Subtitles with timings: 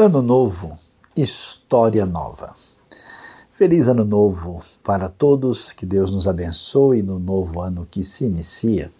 [0.00, 0.78] Ano Novo,
[1.14, 2.54] História Nova.
[3.52, 8.90] Feliz Ano Novo para todos, que Deus nos abençoe no novo ano que se inicia.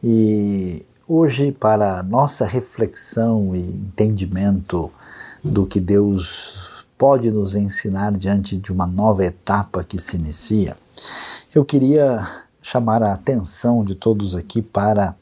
[0.00, 4.88] E hoje, para nossa reflexão e entendimento
[5.42, 10.76] do que Deus pode nos ensinar diante de uma nova etapa que se inicia,
[11.52, 12.24] eu queria
[12.62, 15.16] chamar a atenção de todos aqui para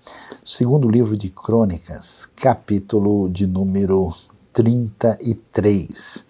[0.45, 4.13] o segundo livro de Crônicas, capítulo de número
[4.58, 6.26] 33.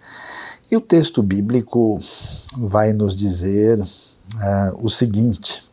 [0.70, 1.98] E o texto bíblico
[2.58, 3.86] vai nos dizer uh,
[4.82, 5.66] o seguinte: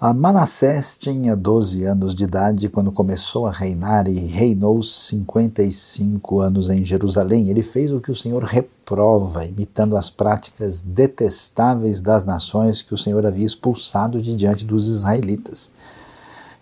[0.00, 6.70] a Manassés tinha 12 anos de idade quando começou a reinar e reinou 55 anos
[6.70, 7.50] em Jerusalém.
[7.50, 12.98] Ele fez o que o Senhor reprova, imitando as práticas detestáveis das nações que o
[12.98, 15.70] Senhor havia expulsado de diante dos israelitas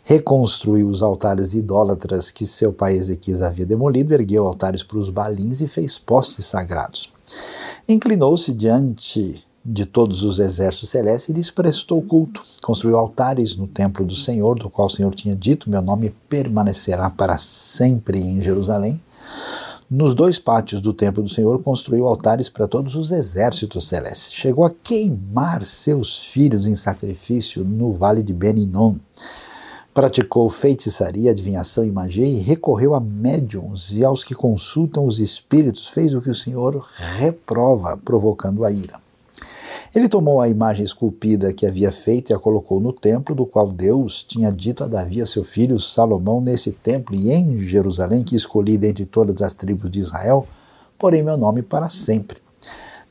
[0.09, 5.61] reconstruiu os altares idólatras que seu pai Ezequias havia demolido, ergueu altares para os balins
[5.61, 7.13] e fez postes sagrados.
[7.87, 12.43] Inclinou-se diante de todos os exércitos celestes e lhes prestou culto.
[12.63, 17.11] Construiu altares no templo do Senhor, do qual o Senhor tinha dito: Meu nome permanecerá
[17.11, 18.99] para sempre em Jerusalém.
[19.91, 24.33] Nos dois pátios do templo do Senhor construiu altares para todos os exércitos celestes.
[24.33, 28.97] Chegou a queimar seus filhos em sacrifício no vale de Beninom
[29.99, 35.89] Praticou feitiçaria, adivinhação e magia e recorreu a médiums e aos que consultam os espíritos,
[35.89, 39.01] fez o que o Senhor reprova, provocando a ira.
[39.93, 43.73] Ele tomou a imagem esculpida que havia feito e a colocou no templo, do qual
[43.73, 48.37] Deus tinha dito a Davi, a seu filho Salomão, nesse templo e em Jerusalém, que
[48.37, 50.47] escolhi dentre todas as tribos de Israel,
[50.97, 52.39] porém meu nome para sempre.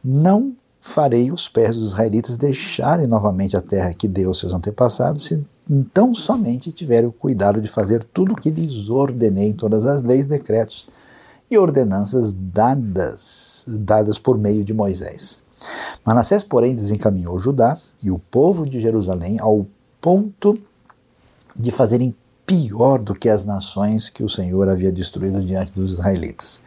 [0.02, 5.26] Não farei os pés dos israelitas deixarem novamente a terra que deu aos seus antepassados,
[5.26, 9.86] se então somente tiveram o cuidado de fazer tudo o que lhes ordenei em todas
[9.86, 10.88] as leis, decretos
[11.50, 15.42] e ordenanças dadas, dadas por meio de Moisés.
[16.06, 19.66] Manassés, porém, desencaminhou Judá e o povo de Jerusalém ao
[20.00, 20.58] ponto
[21.56, 22.16] de fazerem
[22.48, 26.62] pior do que as nações que o Senhor havia destruído diante dos israelitas.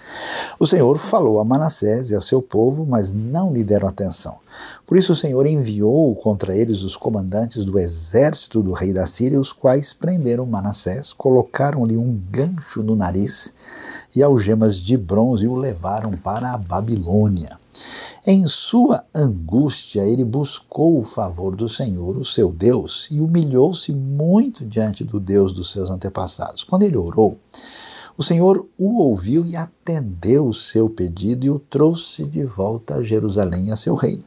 [0.59, 4.37] O Senhor falou a Manassés e a seu povo, mas não lhe deram atenção.
[4.87, 9.41] Por isso o Senhor enviou contra eles os comandantes do exército do rei da Síria,
[9.41, 13.51] os quais prenderam Manassés, colocaram-lhe um gancho no nariz
[14.15, 17.59] e algemas de bronze e o levaram para a Babilônia.
[18.27, 24.67] Em sua angústia, ele buscou o favor do Senhor, o seu Deus, e humilhou-se muito
[24.67, 26.63] diante do Deus dos seus antepassados.
[26.63, 27.39] Quando ele orou,
[28.19, 33.03] o Senhor o ouviu e atendeu o seu pedido e o trouxe de volta a
[33.03, 34.23] Jerusalém, a seu reino.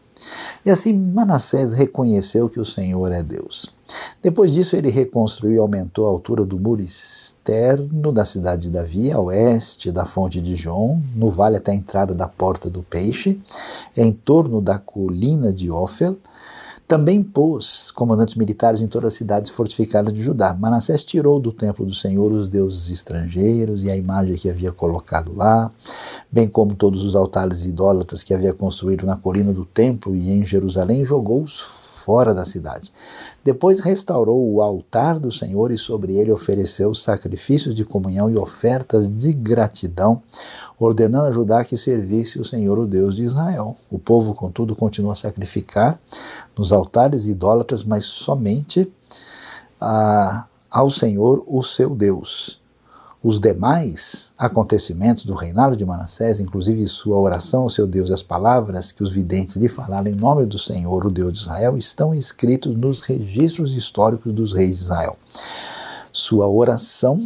[0.66, 3.74] E assim Manassés reconheceu que o Senhor é Deus.
[4.22, 9.12] Depois disso, ele reconstruiu e aumentou a altura do muro externo da cidade de Davi,
[9.12, 13.40] a oeste da fonte de Jom, no vale até a entrada da Porta do Peixe,
[13.96, 16.18] em torno da colina de Ofel.
[16.94, 20.54] Também pôs comandantes militares em todas as cidades fortificadas de Judá.
[20.54, 25.34] Manassés tirou do templo do Senhor os deuses estrangeiros e a imagem que havia colocado
[25.34, 25.72] lá,
[26.32, 30.46] bem como todos os altares idólatras que havia construído na colina do templo e em
[30.46, 31.60] Jerusalém, jogou-os
[32.06, 32.94] fora da cidade.
[33.44, 39.12] Depois restaurou o altar do Senhor e sobre ele ofereceu sacrifícios de comunhão e ofertas
[39.18, 40.22] de gratidão,
[40.80, 43.76] ordenando a Judá que servisse o Senhor, o Deus de Israel.
[43.92, 46.00] O povo, contudo, continuou a sacrificar
[46.58, 48.90] nos altares idólatras, mas somente
[49.80, 52.63] a, ao Senhor, o seu Deus.
[53.24, 58.22] Os demais acontecimentos do reinado de Manassés, inclusive sua oração ao seu Deus e as
[58.22, 62.14] palavras que os videntes lhe falaram em nome do Senhor, o Deus de Israel, estão
[62.14, 65.16] escritos nos registros históricos dos reis de Israel.
[66.12, 67.26] Sua oração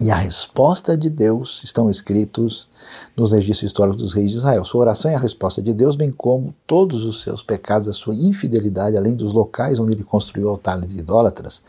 [0.00, 2.66] e a resposta de Deus estão escritos
[3.16, 4.64] nos registros históricos dos reis de Israel.
[4.64, 8.14] Sua oração e a resposta de Deus, bem como todos os seus pecados, a sua
[8.14, 11.62] infidelidade, além dos locais onde ele construiu altares idólatras,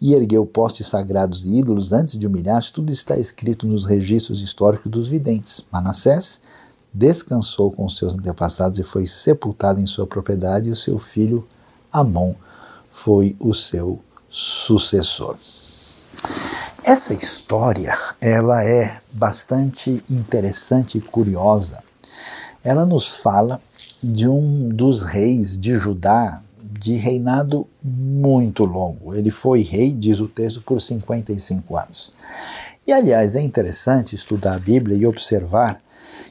[0.00, 4.90] e ergueu postes sagrados de ídolos antes de humilhar-se, tudo está escrito nos registros históricos
[4.90, 5.62] dos videntes.
[5.72, 6.40] Manassés
[6.92, 11.46] descansou com seus antepassados e foi sepultado em sua propriedade, e o seu filho
[11.92, 12.34] Amon
[12.90, 15.36] foi o seu sucessor.
[16.84, 21.82] Essa história, ela é bastante interessante e curiosa.
[22.64, 23.60] Ela nos fala
[24.02, 29.14] de um dos reis de Judá de reinado muito longo.
[29.14, 32.12] Ele foi rei, diz o texto, por 55 anos.
[32.86, 35.80] E aliás, é interessante estudar a Bíblia e observar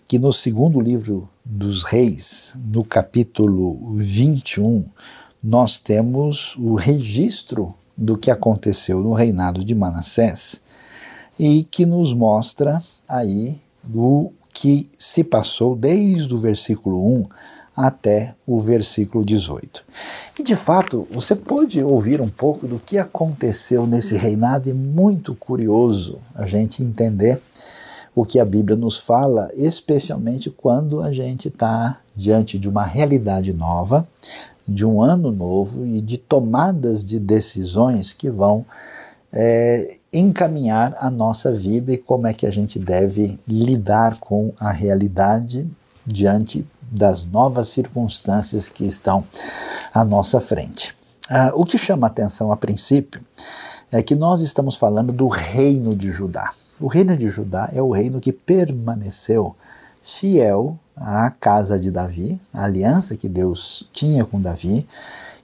[0.08, 4.90] que no segundo livro dos Reis, no capítulo 21,
[5.44, 10.62] nós temos o registro do que aconteceu no reinado de Manassés
[11.38, 13.60] e que nos mostra aí
[13.94, 17.28] o que se passou desde o versículo 1
[17.76, 19.86] até o versículo 18.
[20.38, 25.34] E de fato, você pode ouvir um pouco do que aconteceu nesse reinado, e muito
[25.34, 27.42] curioso a gente entender
[28.14, 33.54] o que a Bíblia nos fala, especialmente quando a gente está diante de uma realidade
[33.54, 34.06] nova,
[34.70, 38.66] de um ano novo e de tomadas de decisões que vão
[39.32, 44.72] é, encaminhar a nossa vida e como é que a gente deve lidar com a
[44.72, 45.68] realidade
[46.06, 49.24] diante das novas circunstâncias que estão
[49.94, 50.96] à nossa frente.
[51.30, 53.22] Ah, o que chama atenção a princípio
[53.92, 56.52] é que nós estamos falando do reino de Judá.
[56.80, 59.56] O reino de Judá é o reino que permaneceu
[60.18, 64.88] fiel à casa de Davi, a aliança que Deus tinha com Davi,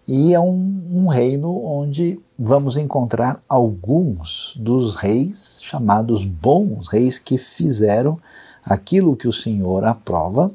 [0.07, 7.37] e é um, um, reino onde vamos encontrar alguns dos reis chamados bons reis que
[7.37, 8.19] fizeram
[8.63, 10.51] aquilo que o Senhor aprova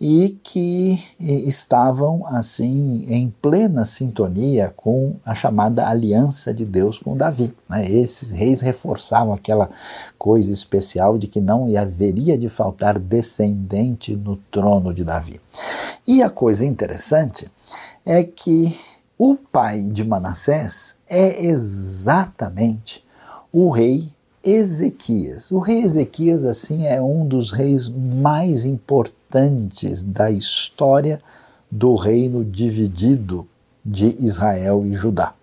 [0.00, 7.54] e que estavam assim em plena sintonia com a chamada aliança de Deus com Davi.
[7.68, 7.90] Né?
[7.90, 9.70] Esses reis reforçavam aquela
[10.18, 15.40] coisa especial de que não haveria de faltar descendente no trono de Davi.
[16.06, 17.50] E a coisa interessante
[18.04, 18.76] é que
[19.18, 23.02] o pai de Manassés é exatamente
[23.50, 24.12] o rei
[24.46, 25.50] Ezequias.
[25.50, 31.20] O rei Ezequias, assim, é um dos reis mais importantes da história
[31.68, 33.46] do reino dividido
[33.84, 35.34] de Israel e Judá.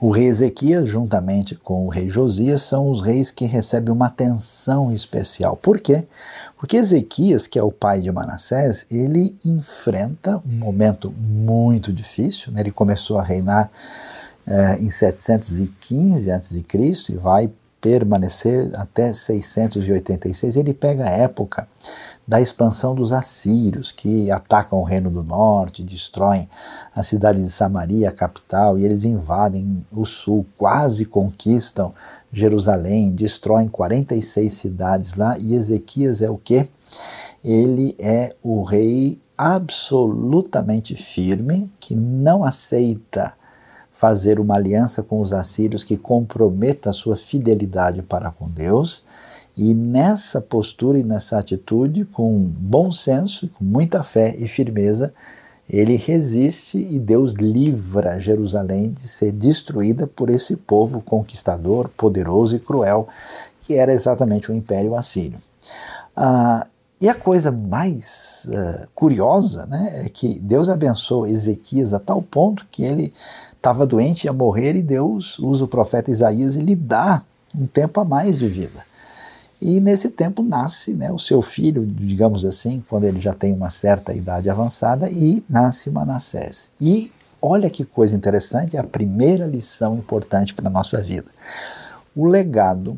[0.00, 4.92] O rei Ezequias, juntamente com o rei Josias, são os reis que recebem uma atenção
[4.92, 5.56] especial.
[5.56, 6.06] Por quê?
[6.56, 12.52] Porque Ezequias, que é o pai de Manassés, ele enfrenta um momento muito difícil.
[12.52, 12.60] Né?
[12.60, 13.70] Ele começou a reinar
[14.48, 16.64] é, em 715 a.C.
[17.10, 20.56] e vai permanecer até 686.
[20.56, 21.68] Ele pega a época
[22.26, 26.48] da expansão dos assírios, que atacam o reino do norte, destroem
[26.94, 31.94] a cidade de Samaria, a capital, e eles invadem o sul, quase conquistam
[32.30, 36.68] Jerusalém, destroem 46 cidades lá, e Ezequias é o que?
[37.42, 43.32] Ele é o rei absolutamente firme, que não aceita
[43.98, 49.02] fazer uma aliança com os assírios que comprometa a sua fidelidade para com Deus.
[49.56, 55.12] E nessa postura e nessa atitude, com bom senso, com muita fé e firmeza,
[55.68, 62.60] ele resiste e Deus livra Jerusalém de ser destruída por esse povo conquistador, poderoso e
[62.60, 63.08] cruel,
[63.60, 65.40] que era exatamente o Império Assírio.
[66.14, 66.64] Ah,
[67.00, 72.66] e a coisa mais uh, curiosa né, é que Deus abençoou Ezequias a tal ponto
[72.72, 73.14] que ele
[73.58, 77.22] estava doente, ia morrer, e Deus usa o profeta Isaías e lhe dá
[77.54, 78.86] um tempo a mais de vida.
[79.60, 83.70] E nesse tempo nasce né, o seu filho, digamos assim, quando ele já tem uma
[83.70, 86.72] certa idade avançada, e nasce Manassés.
[86.80, 87.12] E
[87.42, 91.26] olha que coisa interessante, é a primeira lição importante para a nossa vida.
[92.14, 92.96] O legado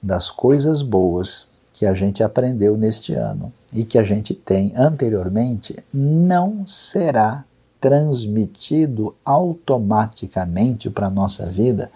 [0.00, 5.76] das coisas boas que a gente aprendeu neste ano e que a gente tem anteriormente
[5.92, 7.44] não será
[7.80, 11.90] transmitido automaticamente para a nossa vida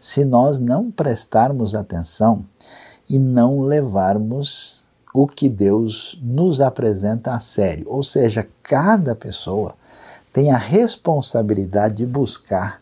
[0.00, 2.44] se nós não prestarmos atenção
[3.08, 7.86] e não levarmos o que Deus nos apresenta a sério.
[7.88, 9.74] Ou seja, cada pessoa
[10.32, 12.80] tem a responsabilidade de buscar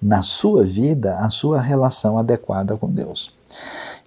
[0.00, 3.32] na sua vida a sua relação adequada com Deus.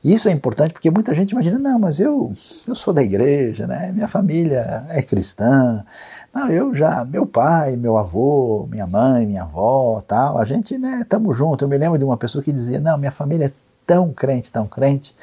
[0.04, 2.32] Isso é importante porque muita gente imagina, não, mas eu,
[2.68, 3.92] eu sou da igreja, né?
[3.92, 5.86] minha família é cristã,
[6.34, 11.02] não, eu já, meu pai, meu avô, minha mãe, minha avó, tal, a gente, né,
[11.02, 11.62] estamos juntos.
[11.62, 13.52] Eu me lembro de uma pessoa que dizia, não, minha família é
[13.86, 15.16] tão crente, tão crente,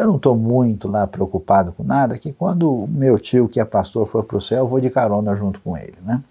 [0.00, 4.06] eu não estou muito lá preocupado com nada, que quando meu tio, que é pastor,
[4.06, 5.94] for para o céu, eu vou de carona junto com ele.
[6.02, 6.22] Né?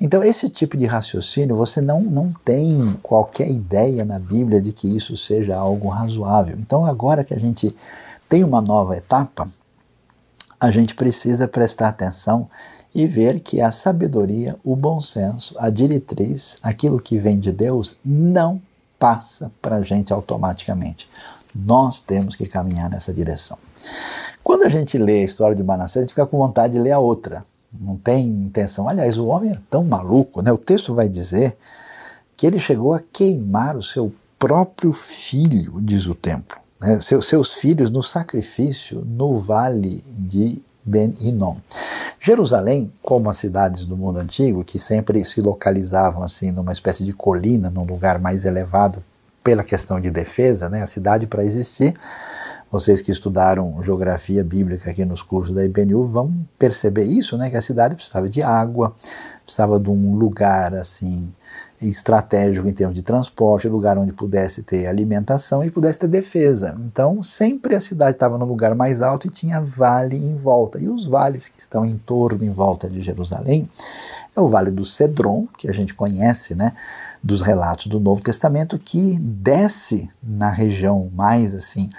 [0.00, 4.94] Então, esse tipo de raciocínio, você não, não tem qualquer ideia na Bíblia de que
[4.94, 6.56] isso seja algo razoável.
[6.58, 7.74] Então, agora que a gente
[8.28, 9.48] tem uma nova etapa,
[10.60, 12.48] a gente precisa prestar atenção
[12.94, 17.96] e ver que a sabedoria, o bom senso, a diretriz, aquilo que vem de Deus,
[18.04, 18.60] não
[18.98, 21.08] passa para a gente automaticamente.
[21.64, 23.56] Nós temos que caminhar nessa direção.
[24.44, 26.92] Quando a gente lê a história de Manassés, a gente fica com vontade de ler
[26.92, 27.44] a outra.
[27.72, 28.88] Não tem intenção.
[28.88, 30.52] Aliás, o homem é tão maluco, né?
[30.52, 31.56] O texto vai dizer
[32.36, 36.58] que ele chegou a queimar o seu próprio filho, diz o templo.
[36.80, 37.00] Né?
[37.00, 41.56] Seus, seus filhos no sacrifício no vale de Ben Hinnom.
[42.20, 47.12] Jerusalém, como as cidades do mundo antigo, que sempre se localizavam assim numa espécie de
[47.12, 49.02] colina, num lugar mais elevado
[49.46, 50.82] pela questão de defesa, né?
[50.82, 51.94] A cidade para existir,
[52.68, 57.48] vocês que estudaram geografia bíblica aqui nos cursos da IBNU vão perceber isso, né?
[57.48, 58.92] Que a cidade precisava de água,
[59.44, 61.32] precisava de um lugar assim
[61.80, 66.76] estratégico em termos de transporte, lugar onde pudesse ter alimentação e pudesse ter defesa.
[66.80, 70.78] Então, sempre a cidade estava no lugar mais alto e tinha vale em volta.
[70.78, 73.68] E os vales que estão em torno, em volta de Jerusalém,
[74.36, 76.74] é o Vale do Cedron, que a gente conhece, né,
[77.22, 81.90] dos relatos do Novo Testamento, que desce na região mais assim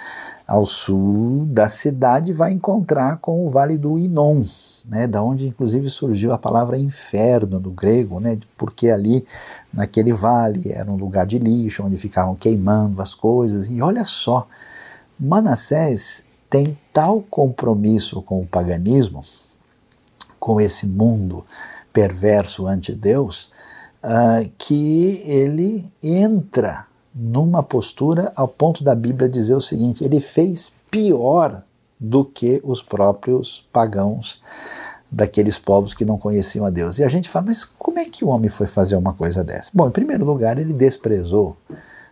[0.46, 4.42] ao sul da cidade, vai encontrar com o Vale do Inon,
[4.88, 9.26] né, da onde inclusive surgiu a palavra inferno no grego, né, porque ali
[9.72, 13.70] naquele vale era um lugar de lixo, onde ficavam queimando as coisas.
[13.70, 14.48] E olha só,
[15.20, 19.22] Manassés tem tal compromisso com o paganismo,
[20.40, 21.44] com esse mundo
[21.92, 23.50] perverso ante Deus,
[24.02, 30.72] uh, que ele entra numa postura ao ponto da Bíblia dizer o seguinte: ele fez
[30.90, 31.64] pior
[31.98, 34.40] do que os próprios pagãos
[35.10, 36.98] daqueles povos que não conheciam a Deus.
[36.98, 39.70] E a gente fala, mas como é que o homem foi fazer uma coisa dessa?
[39.72, 41.56] Bom, em primeiro lugar, ele desprezou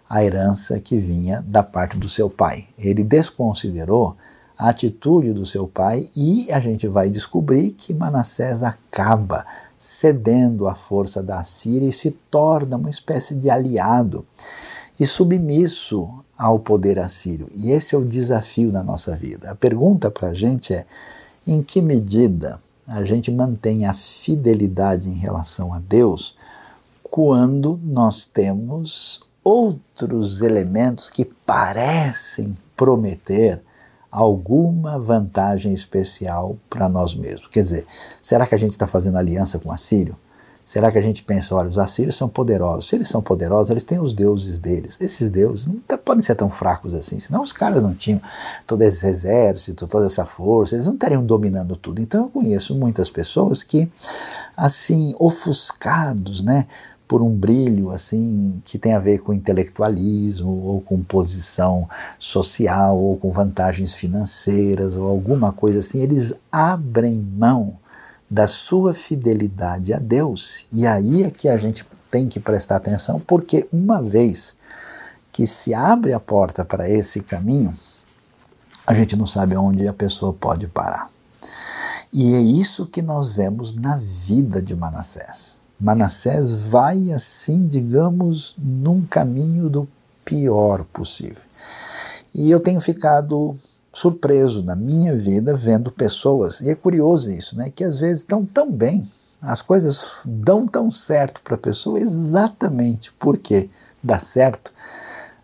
[0.09, 2.67] a herança que vinha da parte do seu pai.
[2.79, 4.17] Ele desconsiderou
[4.59, 9.45] a atitude do seu pai e a gente vai descobrir que Manassés acaba
[9.79, 14.25] cedendo à força da Síria e se torna uma espécie de aliado
[14.99, 17.47] e submisso ao poder assírio.
[17.55, 19.51] E esse é o desafio na nossa vida.
[19.51, 20.87] A pergunta para a gente é:
[21.47, 26.37] em que medida a gente mantém a fidelidade em relação a Deus
[27.03, 33.63] quando nós temos outros elementos que parecem prometer
[34.11, 37.49] alguma vantagem especial para nós mesmos.
[37.49, 37.87] Quer dizer,
[38.23, 40.17] será que a gente está fazendo aliança com o Assírio?
[40.67, 42.89] Será que a gente pensa, olha, os assírios são poderosos.
[42.89, 44.99] Se eles são poderosos, eles têm os deuses deles.
[45.01, 48.21] Esses deuses tá, podem ser tão fracos assim, senão os caras não tinham
[48.67, 52.03] todo esse exército, toda essa força, eles não estariam dominando tudo.
[52.03, 53.89] Então eu conheço muitas pessoas que,
[54.57, 56.67] assim, ofuscados, né,
[57.07, 63.17] por um brilho assim que tem a ver com intelectualismo ou com posição social ou
[63.17, 67.79] com vantagens financeiras ou alguma coisa assim, eles abrem mão
[68.29, 70.67] da sua fidelidade a Deus.
[70.73, 74.55] E aí é que a gente tem que prestar atenção, porque uma vez
[75.33, 77.75] que se abre a porta para esse caminho,
[78.87, 81.11] a gente não sabe onde a pessoa pode parar.
[82.13, 85.61] E é isso que nós vemos na vida de Manassés.
[85.79, 89.87] Manassés vai assim, digamos, num caminho do
[90.25, 91.43] pior possível.
[92.35, 93.59] E eu tenho ficado
[93.97, 98.45] surpreso na minha vida vendo pessoas, e é curioso isso, né, que às vezes estão
[98.45, 99.09] tão bem,
[99.41, 103.71] as coisas dão tão certo para a pessoa exatamente porque
[104.05, 104.71] dá certo,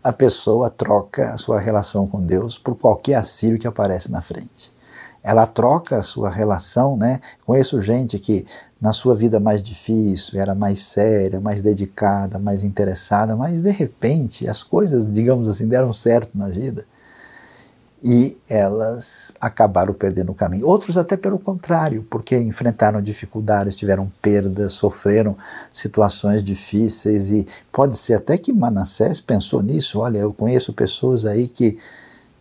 [0.03, 4.71] a pessoa troca a sua relação com Deus por qualquer assírio que aparece na frente.
[5.23, 7.21] Ela troca a sua relação, né?
[7.45, 8.45] Conheço gente que
[8.79, 14.47] na sua vida mais difícil era mais séria, mais dedicada, mais interessada, mas de repente
[14.47, 16.85] as coisas, digamos assim, deram certo na vida
[18.03, 20.67] e elas acabaram perdendo o caminho.
[20.67, 25.37] Outros até pelo contrário, porque enfrentaram dificuldades, tiveram perdas, sofreram
[25.71, 29.99] situações difíceis e pode ser até que Manassés pensou nisso.
[29.99, 31.77] Olha, eu conheço pessoas aí que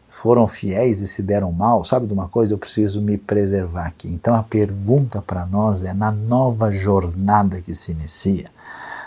[0.08, 2.52] foram fiéis e se deram mal, sabe de uma coisa?
[2.52, 4.08] Eu preciso me preservar aqui.
[4.08, 8.50] Então a pergunta para nós é: na nova jornada que se inicia,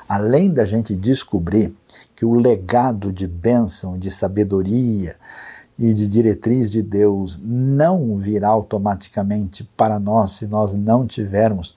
[0.08, 1.76] além da gente descobrir
[2.16, 5.18] que o legado de bênção, de sabedoria,
[5.78, 11.76] e de diretriz de Deus não virá automaticamente para nós se nós não tivermos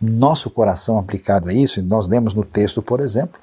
[0.00, 3.38] nosso coração aplicado a isso, e nós lemos no texto, por exemplo,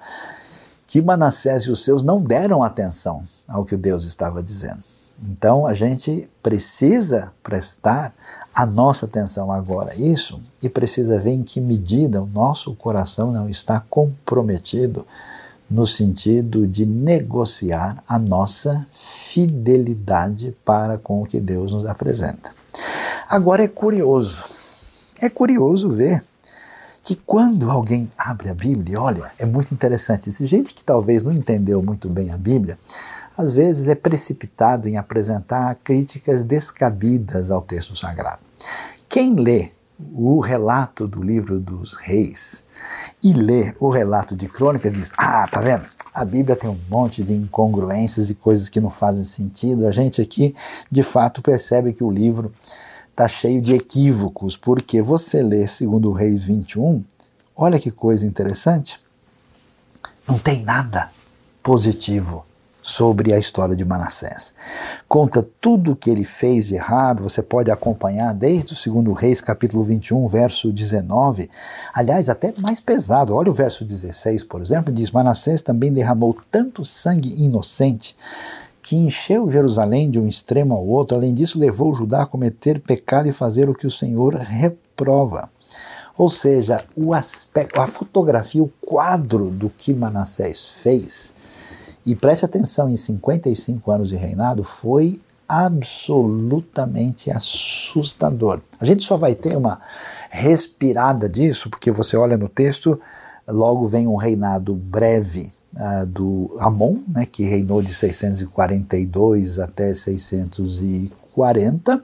[0.87, 4.81] que Manassés e os seus não deram atenção ao que Deus estava dizendo.
[5.21, 8.13] Então a gente precisa prestar
[8.53, 13.31] a nossa atenção agora a isso e precisa ver em que medida o nosso coração
[13.31, 15.05] não está comprometido
[15.69, 22.51] no sentido de negociar a nossa fidelidade para com o que Deus nos apresenta.
[23.29, 24.45] Agora é curioso,
[25.19, 26.23] é curioso ver
[27.03, 30.29] que quando alguém abre a Bíblia, olha, é muito interessante.
[30.29, 32.77] Esse gente que talvez não entendeu muito bem a Bíblia,
[33.37, 38.41] às vezes é precipitado em apresentar críticas descabidas ao texto sagrado.
[39.07, 42.63] Quem lê o relato do livro dos reis
[43.23, 45.85] e lê o relato de crônicas diz: Ah, tá vendo?
[46.13, 49.87] A Bíblia tem um monte de incongruências e coisas que não fazem sentido.
[49.87, 50.55] A gente aqui,
[50.89, 52.51] de fato, percebe que o livro
[53.09, 57.03] está cheio de equívocos, porque você lê segundo Reis 21,
[57.55, 58.99] olha que coisa interessante,
[60.27, 61.11] não tem nada
[61.63, 62.46] positivo
[62.87, 64.53] sobre a história de Manassés.
[65.09, 69.41] Conta tudo o que ele fez de errado, você pode acompanhar desde o segundo Reis,
[69.41, 71.49] capítulo 21, verso 19.
[71.93, 73.35] Aliás, até mais pesado.
[73.35, 78.15] Olha o verso 16, por exemplo, diz: Manassés também derramou tanto sangue inocente
[78.81, 81.17] que encheu Jerusalém de um extremo ao outro.
[81.17, 85.49] Além disso, levou Judá a cometer pecado e fazer o que o Senhor reprova.
[86.17, 91.35] Ou seja, o aspecto, a fotografia, o quadro do que Manassés fez
[92.07, 98.61] e preste atenção, em 55 anos de reinado foi absolutamente assustador.
[98.79, 99.81] A gente só vai ter uma
[100.29, 102.97] respirada disso, porque você olha no texto,
[103.45, 112.01] logo vem um reinado breve uh, do Amon, né, que reinou de 642 até 640,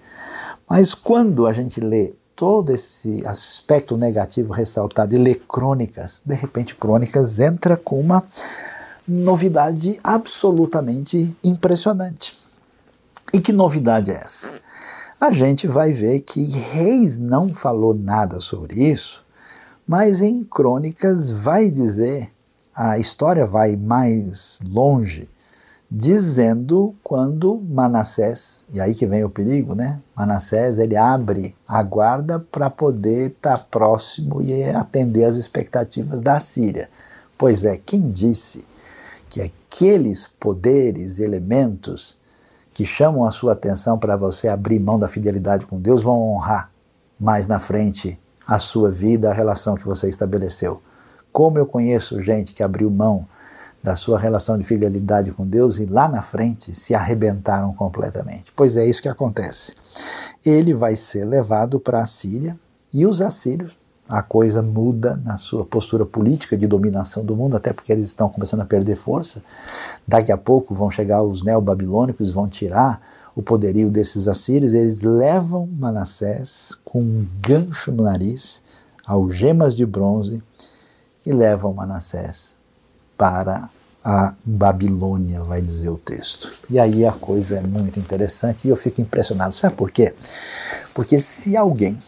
[0.69, 6.77] Mas quando a gente lê todo esse aspecto negativo ressaltado e lê crônicas, de repente
[6.77, 8.23] crônicas entra com uma
[9.07, 12.37] novidade absolutamente impressionante.
[13.33, 14.51] E que novidade é essa?
[15.21, 19.25] A gente vai ver que Reis não falou nada sobre isso,
[19.87, 22.31] mas em Crônicas vai dizer,
[22.75, 25.31] a história vai mais longe,
[25.91, 30.01] dizendo quando Manassés, e aí que vem o perigo, né?
[30.15, 36.41] Manassés ele abre a guarda para poder estar tá próximo e atender às expectativas da
[36.41, 36.91] Síria.
[37.39, 38.67] Pois é, quem disse
[39.29, 42.17] que aqueles poderes, elementos
[42.73, 46.71] que chamam a sua atenção para você abrir mão da fidelidade com Deus vão honrar
[47.19, 50.81] mais na frente a sua vida, a relação que você estabeleceu.
[51.33, 53.27] Como eu conheço gente que abriu mão
[53.83, 58.53] da sua relação de fidelidade com Deus e lá na frente se arrebentaram completamente.
[58.55, 59.75] Pois é isso que acontece.
[60.45, 62.59] Ele vai ser levado para a Síria
[62.93, 63.77] e os assírios
[64.09, 68.29] a coisa muda na sua postura política de dominação do mundo, até porque eles estão
[68.29, 69.43] começando a perder força.
[70.07, 73.01] Daqui a pouco vão chegar os neobabilônicos, vão tirar
[73.35, 78.63] o poderio desses assírios, eles levam Manassés com um gancho no nariz,
[79.05, 80.43] algemas de bronze,
[81.25, 82.57] e levam Manassés
[83.19, 83.69] para
[84.03, 86.53] a Babilônia, vai dizer o texto.
[86.71, 89.53] E aí a coisa é muito interessante e eu fico impressionado.
[89.53, 90.15] Sabe por quê?
[90.95, 91.99] Porque se alguém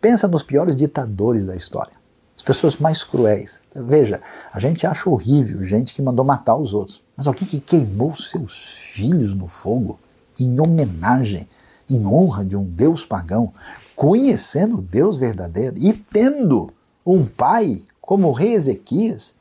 [0.00, 1.92] Pensa nos piores ditadores da história,
[2.36, 3.62] as pessoas mais cruéis.
[3.74, 4.20] Veja,
[4.52, 7.02] a gente acha horrível gente que mandou matar os outros.
[7.16, 9.98] Mas alguém que queimou seus filhos no fogo
[10.38, 11.48] em homenagem,
[11.90, 13.52] em honra de um Deus pagão,
[13.96, 16.70] conhecendo o Deus verdadeiro e tendo
[17.04, 19.34] um pai como o rei Ezequias,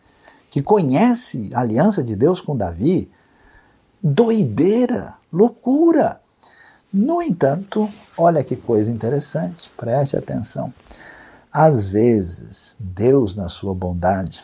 [0.50, 3.12] que conhece a aliança de Deus com Davi,
[4.02, 6.20] doideira, loucura.
[6.94, 10.74] No entanto, olha que coisa interessante, preste atenção.
[11.52, 14.42] Às vezes, Deus, na sua bondade,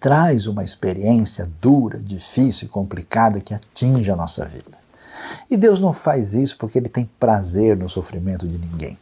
[0.00, 4.76] traz uma experiência dura, difícil e complicada que atinge a nossa vida.
[5.50, 8.98] E Deus não faz isso porque Ele tem prazer no sofrimento de ninguém,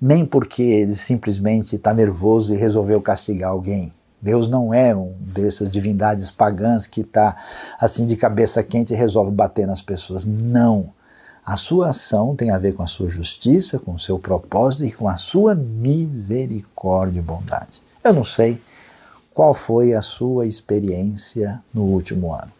[0.00, 3.92] nem porque Ele simplesmente está nervoso e resolveu castigar alguém.
[4.22, 7.36] Deus não é um dessas divindades pagãs que está
[7.80, 10.24] assim de cabeça quente e resolve bater nas pessoas.
[10.24, 10.92] Não.
[11.50, 14.92] A sua ação tem a ver com a sua justiça, com o seu propósito e
[14.92, 17.82] com a sua misericórdia e bondade.
[18.04, 18.62] Eu não sei
[19.34, 22.52] qual foi a sua experiência no último ano.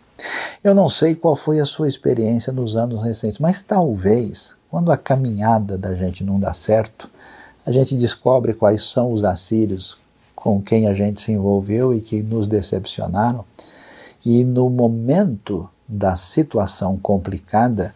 [0.65, 4.97] Eu não sei qual foi a sua experiência nos anos recentes, mas talvez, quando a
[4.97, 7.09] caminhada da gente não dá certo,
[7.65, 9.99] a gente descobre quais são os assírios
[10.35, 13.45] com quem a gente se envolveu e que nos decepcionaram.
[14.27, 17.95] E no momento da situação complicada,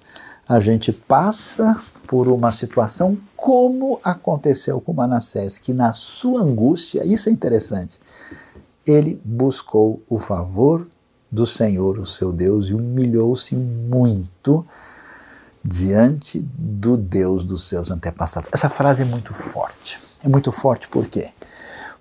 [0.48, 7.28] a gente passa por uma situação como aconteceu com Manassés, que na sua angústia, isso
[7.28, 7.98] é interessante,
[8.86, 10.86] ele buscou o favor
[11.30, 14.64] do Senhor, o seu Deus, e humilhou-se muito
[15.64, 18.50] diante do Deus dos seus antepassados.
[18.52, 19.98] Essa frase é muito forte.
[20.22, 21.30] É muito forte por quê?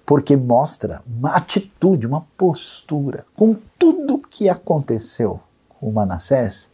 [0.05, 3.25] Porque mostra uma atitude, uma postura.
[3.35, 5.39] Com tudo que aconteceu
[5.79, 6.72] com Manassés,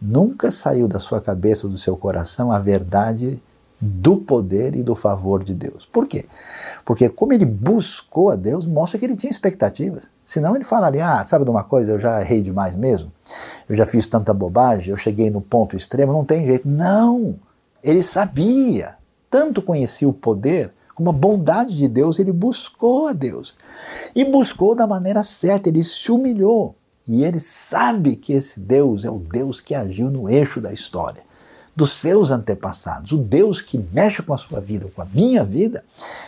[0.00, 3.40] nunca saiu da sua cabeça ou do seu coração a verdade
[3.80, 5.86] do poder e do favor de Deus.
[5.86, 6.26] Por quê?
[6.84, 10.04] Porque como ele buscou a Deus, mostra que ele tinha expectativas.
[10.26, 13.10] Senão ele falaria, ah, sabe de uma coisa, eu já errei demais mesmo,
[13.68, 16.68] eu já fiz tanta bobagem, eu cheguei no ponto extremo, não tem jeito.
[16.68, 17.36] Não!
[17.82, 18.96] Ele sabia,
[19.30, 23.56] tanto conhecia o poder, como a bondade de Deus, ele buscou a Deus.
[24.14, 26.74] E buscou da maneira certa, ele se humilhou.
[27.08, 31.22] E ele sabe que esse Deus é o Deus que agiu no eixo da história
[31.74, 33.12] dos seus antepassados.
[33.12, 35.82] O Deus que mexe com a sua vida, com a minha vida,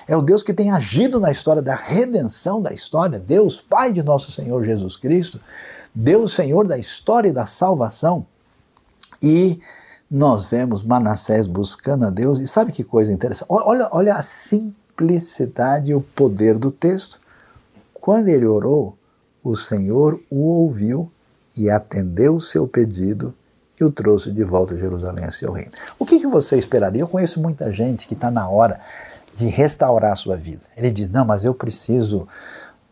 [0.08, 4.02] é o Deus que tem agido na história da redenção da história, Deus Pai de
[4.02, 5.40] nosso Senhor Jesus Cristo,
[5.94, 8.24] Deus Senhor da história e da salvação.
[9.22, 9.60] E
[10.10, 13.48] nós vemos Manassés buscando a Deus, e sabe que coisa interessante?
[13.50, 17.20] Olha, olha a simplicidade e o poder do texto.
[17.92, 18.96] Quando ele orou,
[19.42, 21.10] o Senhor o ouviu
[21.56, 23.34] e atendeu o seu pedido
[23.80, 25.72] e o trouxe de volta a Jerusalém a seu reino.
[25.98, 27.02] O que, que você esperaria?
[27.02, 28.80] Eu conheço muita gente que está na hora
[29.34, 30.62] de restaurar a sua vida.
[30.76, 32.28] Ele diz: Não, mas eu preciso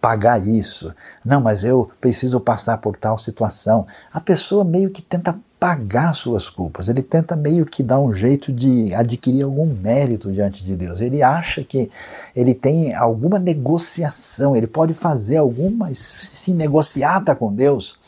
[0.01, 0.95] pagar isso.
[1.25, 3.87] Não, mas eu preciso passar por tal situação.
[4.13, 8.51] A pessoa meio que tenta pagar suas culpas, ele tenta meio que dar um jeito
[8.51, 11.03] de adquirir algum mérito diante de Deus.
[11.03, 11.91] Ele acha que
[12.35, 17.99] ele tem alguma negociação, ele pode fazer alguma se negociata com Deus.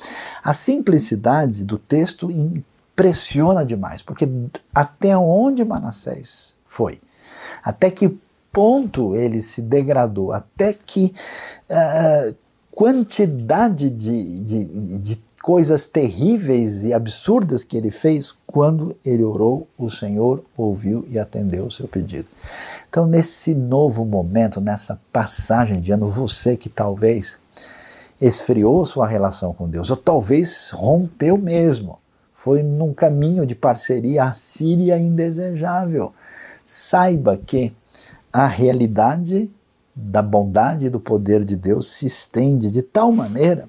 [0.42, 4.26] A simplicidade do texto impressiona demais, porque
[4.74, 7.02] até onde Manassés foi,
[7.62, 8.18] até que
[8.50, 11.12] ponto ele se degradou, até que
[11.70, 12.34] uh,
[12.70, 14.64] quantidade de, de,
[14.98, 21.18] de coisas terríveis e absurdas que ele fez, quando ele orou, o Senhor ouviu e
[21.18, 22.28] atendeu o seu pedido.
[22.88, 27.38] Então, nesse novo momento, nessa passagem de ano, você que talvez
[28.20, 31.98] esfriou sua relação com Deus, ou talvez rompeu mesmo,
[32.30, 36.12] foi num caminho de parceria assíria indesejável.
[36.64, 37.74] Saiba que
[38.32, 39.50] a realidade
[39.94, 43.66] da bondade e do poder de Deus se estende de tal maneira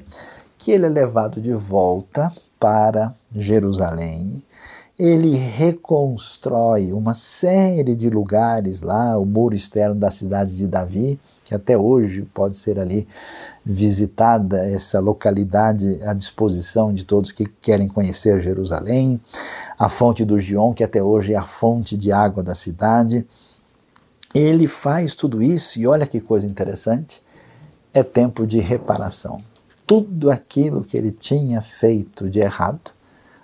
[0.64, 4.42] que ele é levado de volta para Jerusalém.
[4.98, 11.54] Ele reconstrói uma série de lugares lá, o muro externo da cidade de Davi, que
[11.54, 13.06] até hoje pode ser ali
[13.66, 19.20] visitada, essa localidade à disposição de todos que querem conhecer Jerusalém.
[19.78, 23.26] A fonte do Gion, que até hoje é a fonte de água da cidade
[24.34, 27.22] ele faz tudo isso e olha que coisa interessante,
[27.94, 29.53] é tempo de reparação.
[29.86, 32.92] Tudo aquilo que ele tinha feito de errado,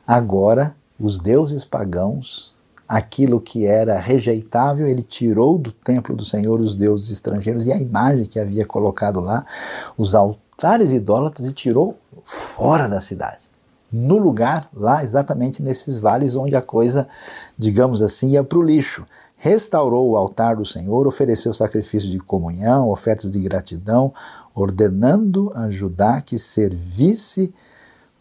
[0.08, 2.56] agora os deuses pagãos,
[2.88, 7.78] aquilo que era rejeitável, ele tirou do templo do Senhor os deuses estrangeiros e a
[7.78, 9.46] imagem que havia colocado lá,
[9.98, 13.50] os altares idólatras, e tirou fora da cidade.
[13.92, 17.08] No lugar, lá exatamente nesses vales onde a coisa,
[17.58, 19.06] digamos assim, ia para o lixo
[19.40, 24.14] restaurou o altar do Senhor, ofereceu sacrifícios de comunhão, ofertas de gratidão,
[24.54, 27.54] ordenando a Judá que servisse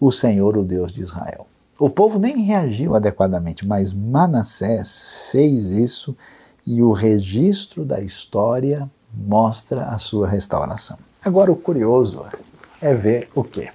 [0.01, 1.47] o Senhor, o Deus de Israel.
[1.79, 6.17] O povo nem reagiu adequadamente, mas Manassés fez isso
[6.65, 10.99] e o registro da história mostra a sua restauração.
[11.25, 12.25] Agora, o curioso
[12.81, 13.71] é ver o quê?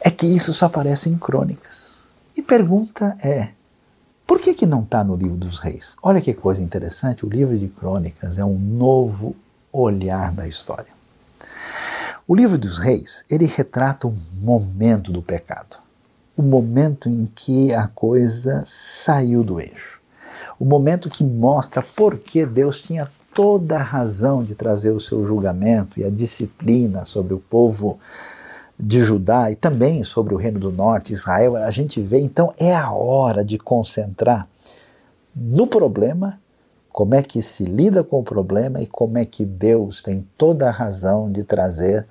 [0.00, 2.02] É que isso só aparece em crônicas.
[2.36, 3.50] E pergunta é:
[4.30, 5.96] por que, que não está no livro dos reis?
[6.00, 9.34] Olha que coisa interessante, o livro de crônicas é um novo
[9.72, 10.92] olhar da história.
[12.28, 15.78] O livro dos reis, ele retrata um momento do pecado,
[16.36, 20.00] o momento em que a coisa saiu do eixo,
[20.60, 25.24] o momento que mostra por que Deus tinha toda a razão de trazer o seu
[25.24, 27.98] julgamento e a disciplina sobre o povo
[28.80, 32.74] de Judá e também sobre o Reino do Norte, Israel, a gente vê, então é
[32.74, 34.48] a hora de concentrar
[35.34, 36.40] no problema,
[36.90, 40.68] como é que se lida com o problema e como é que Deus tem toda
[40.68, 42.06] a razão de trazer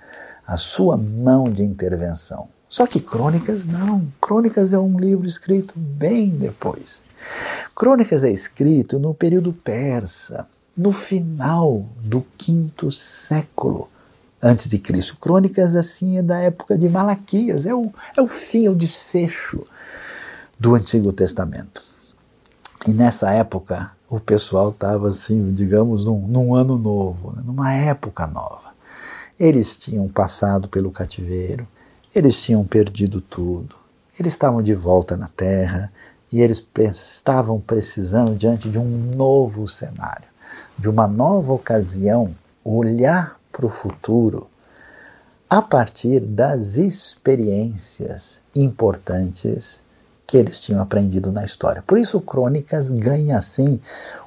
[0.45, 2.47] a sua mão de intervenção.
[2.69, 4.07] Só que Crônicas não.
[4.21, 7.03] Crônicas é um livro escrito bem depois.
[7.75, 13.89] Crônicas é escrito no período persa, no final do quinto século
[14.41, 15.17] antes de Cristo.
[15.17, 19.63] Crônicas assim é da época de Malaquias, é o, é o fim, é o desfecho
[20.59, 21.81] do Antigo Testamento.
[22.87, 28.25] E nessa época o pessoal estava assim, digamos, num, num ano novo, né, numa época
[28.25, 28.69] nova.
[29.39, 31.67] Eles tinham passado pelo cativeiro,
[32.13, 33.75] eles tinham perdido tudo,
[34.19, 35.91] eles estavam de volta na terra
[36.31, 40.27] e eles estavam precisando, diante de um novo cenário,
[40.77, 44.47] de uma nova ocasião, olhar para o futuro
[45.49, 49.83] a partir das experiências importantes
[50.25, 51.83] que eles tinham aprendido na história.
[51.85, 53.81] Por isso, Crônicas ganha assim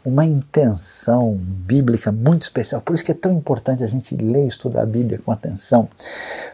[0.04, 2.82] uma intenção bíblica muito especial.
[2.82, 5.88] Por isso que é tão importante a gente ler e estudar a Bíblia com atenção.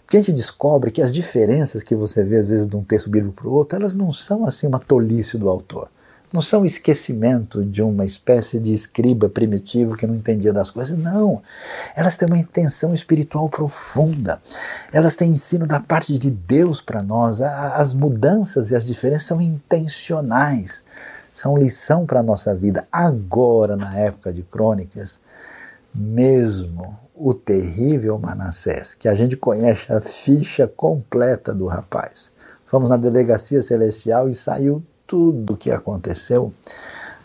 [0.05, 3.11] Porque a gente descobre que as diferenças que você vê às vezes de um texto
[3.11, 5.88] bíblico para o outro, elas não são assim uma tolice do autor
[6.33, 11.43] não são esquecimento de uma espécie de escriba primitivo que não entendia das coisas, não.
[11.95, 14.41] Elas têm uma intenção espiritual profunda.
[14.93, 17.41] Elas têm ensino da parte de Deus para nós.
[17.41, 20.85] As mudanças e as diferenças são intencionais,
[21.33, 22.87] são lição para a nossa vida.
[22.93, 25.21] Agora, na época de crônicas,
[25.95, 32.31] mesmo o terrível Manassés, que a gente conhece a ficha completa do rapaz.
[32.64, 36.53] Fomos na delegacia celestial e saiu tudo o que aconteceu,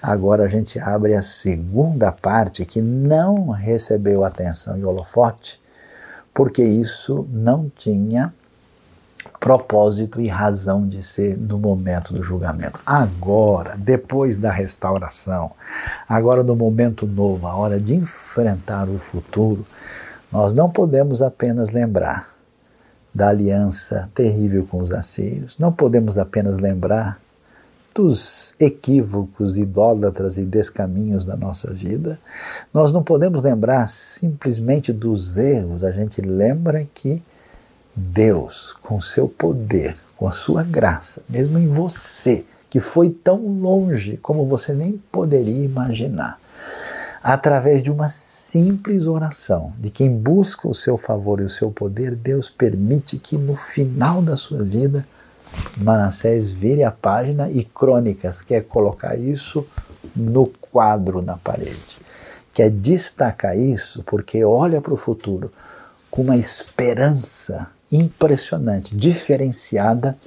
[0.02, 5.62] agora a gente abre a segunda parte que não recebeu atenção e holofote,
[6.34, 8.34] porque isso não tinha
[9.40, 12.80] propósito e razão de ser no momento do julgamento.
[12.86, 15.52] Agora, depois da restauração,
[16.08, 19.66] agora no momento novo, a hora de enfrentar o futuro,
[20.32, 22.34] nós não podemos apenas lembrar
[23.14, 27.23] da aliança terrível com os assírios, não podemos apenas lembrar
[27.94, 32.20] dos equívocos, idólatras e descaminhos da nossa vida.
[32.74, 37.22] Nós não podemos lembrar simplesmente dos erros, a gente lembra que
[37.96, 44.18] Deus, com seu poder, com a sua graça, mesmo em você, que foi tão longe
[44.18, 46.40] como você nem poderia imaginar,
[47.22, 52.16] através de uma simples oração de quem busca o seu favor e o seu poder,
[52.16, 55.06] Deus permite que no final da sua vida
[55.78, 59.66] Manassés vire a página e Crônicas quer colocar isso
[60.16, 62.00] no quadro na parede.
[62.54, 65.52] Quer destacar isso porque olha para o futuro
[66.12, 70.18] com uma esperança impressionante, diferenciada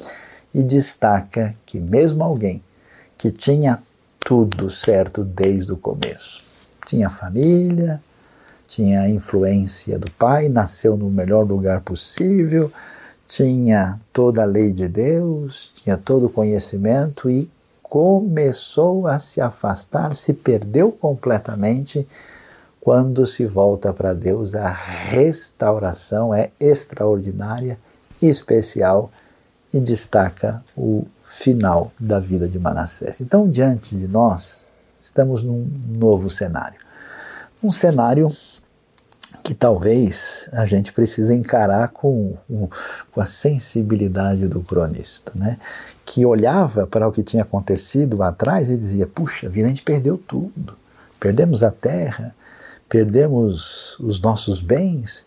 [0.52, 2.62] e destaca que mesmo alguém
[3.16, 3.80] que tinha
[4.18, 6.42] tudo certo desde o começo,
[6.86, 8.02] tinha família,
[8.66, 12.72] tinha influência do pai, nasceu no melhor lugar possível,
[13.26, 17.50] tinha toda a lei de Deus, tinha todo o conhecimento e
[17.82, 22.06] começou a se afastar, se perdeu completamente.
[22.80, 27.78] Quando se volta para Deus, a restauração é extraordinária
[28.22, 29.10] especial
[29.74, 33.20] e destaca o final da vida de Manassés.
[33.20, 34.68] Então, diante de nós,
[35.00, 36.78] estamos num novo cenário.
[37.62, 38.28] Um cenário
[39.46, 42.36] que talvez a gente precise encarar com,
[43.12, 45.56] com a sensibilidade do cronista, né?
[46.04, 50.18] que olhava para o que tinha acontecido atrás e dizia: puxa vida, a gente perdeu
[50.18, 50.74] tudo.
[51.20, 52.34] Perdemos a terra,
[52.88, 55.26] perdemos os nossos bens,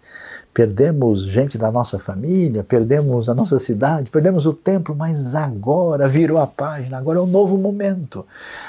[0.53, 6.39] perdemos gente da nossa família, perdemos a nossa cidade, perdemos o templo, mas agora virou
[6.39, 8.25] a página, agora é um novo momento.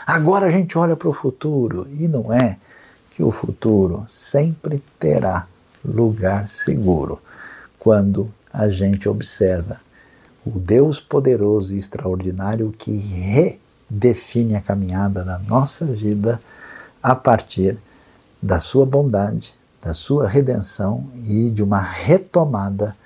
[0.06, 2.56] Agora a gente olha para o futuro e não é
[3.20, 5.46] que o futuro sempre terá
[5.84, 7.20] lugar seguro
[7.78, 9.78] quando a gente observa
[10.42, 12.96] o Deus poderoso e extraordinário que
[13.90, 16.40] redefine a caminhada da nossa vida
[17.02, 17.76] a partir
[18.42, 19.54] da sua bondade,
[19.84, 22.96] da sua redenção e de uma retomada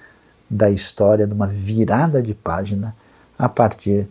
[0.48, 2.94] da história, de uma virada de página
[3.37, 4.09] a partir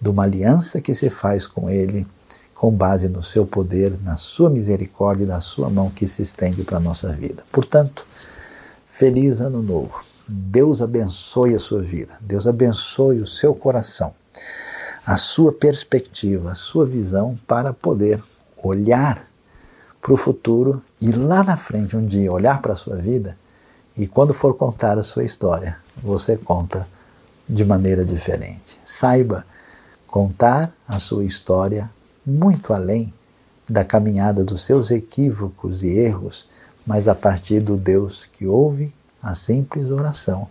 [0.00, 2.06] de uma aliança que se faz com Ele
[2.64, 6.64] com base no seu poder, na sua misericórdia e na sua mão que se estende
[6.64, 7.44] para a nossa vida.
[7.52, 8.06] Portanto,
[8.86, 10.02] feliz ano novo.
[10.26, 12.14] Deus abençoe a sua vida.
[12.22, 14.14] Deus abençoe o seu coração,
[15.04, 18.18] a sua perspectiva, a sua visão para poder
[18.62, 19.28] olhar
[20.00, 23.36] para o futuro e lá na frente um dia olhar para a sua vida
[23.94, 26.88] e quando for contar a sua história, você conta
[27.46, 28.80] de maneira diferente.
[28.82, 29.44] Saiba
[30.06, 31.90] contar a sua história
[32.24, 33.12] muito além
[33.68, 36.48] da caminhada dos seus equívocos e erros,
[36.86, 40.48] mas a partir do Deus que ouve a simples oração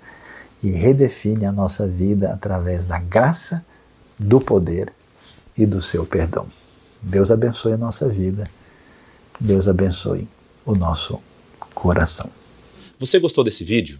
[0.63, 3.63] e redefine a nossa vida através da graça,
[4.17, 4.91] do poder
[5.57, 6.47] e do seu perdão.
[7.01, 8.47] Deus abençoe a nossa vida.
[9.39, 10.27] Deus abençoe
[10.65, 11.19] o nosso
[11.73, 12.29] coração.
[12.97, 13.99] Você gostou desse vídeo?